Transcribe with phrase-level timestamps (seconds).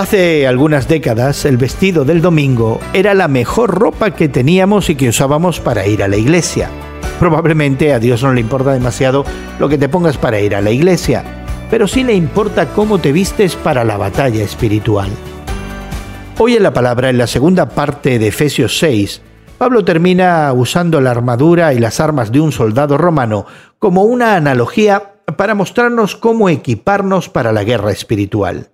[0.00, 5.10] Hace algunas décadas el vestido del domingo era la mejor ropa que teníamos y que
[5.10, 6.70] usábamos para ir a la iglesia.
[7.18, 9.26] Probablemente a Dios no le importa demasiado
[9.58, 11.22] lo que te pongas para ir a la iglesia,
[11.68, 15.10] pero sí le importa cómo te vistes para la batalla espiritual.
[16.38, 19.20] Hoy en la palabra, en la segunda parte de Efesios 6,
[19.58, 23.44] Pablo termina usando la armadura y las armas de un soldado romano
[23.78, 28.70] como una analogía para mostrarnos cómo equiparnos para la guerra espiritual.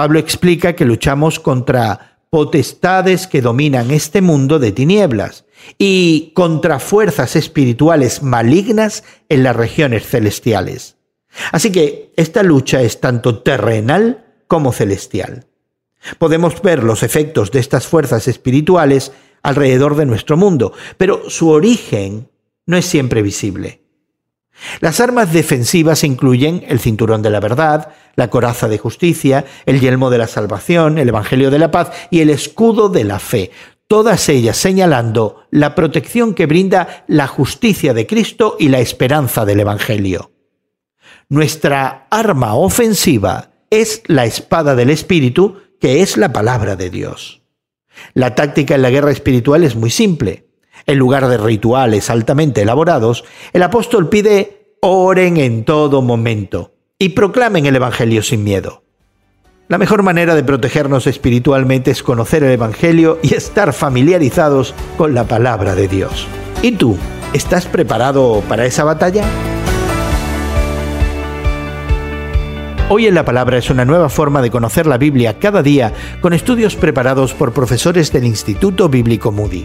[0.00, 5.44] Pablo explica que luchamos contra potestades que dominan este mundo de tinieblas
[5.76, 10.96] y contra fuerzas espirituales malignas en las regiones celestiales.
[11.52, 15.44] Así que esta lucha es tanto terrenal como celestial.
[16.16, 19.12] Podemos ver los efectos de estas fuerzas espirituales
[19.42, 22.30] alrededor de nuestro mundo, pero su origen
[22.64, 23.79] no es siempre visible.
[24.80, 30.10] Las armas defensivas incluyen el cinturón de la verdad, la coraza de justicia, el yelmo
[30.10, 33.50] de la salvación, el Evangelio de la paz y el escudo de la fe,
[33.88, 39.60] todas ellas señalando la protección que brinda la justicia de Cristo y la esperanza del
[39.60, 40.32] Evangelio.
[41.28, 47.42] Nuestra arma ofensiva es la espada del Espíritu, que es la palabra de Dios.
[48.14, 50.49] La táctica en la guerra espiritual es muy simple.
[50.86, 57.66] En lugar de rituales altamente elaborados, el apóstol pide oren en todo momento y proclamen
[57.66, 58.82] el Evangelio sin miedo.
[59.68, 65.24] La mejor manera de protegernos espiritualmente es conocer el Evangelio y estar familiarizados con la
[65.24, 66.26] palabra de Dios.
[66.60, 66.96] ¿Y tú?
[67.32, 69.24] ¿Estás preparado para esa batalla?
[72.88, 76.32] Hoy en la Palabra es una nueva forma de conocer la Biblia cada día con
[76.32, 79.64] estudios preparados por profesores del Instituto Bíblico Moody.